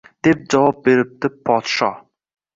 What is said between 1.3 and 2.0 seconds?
podsho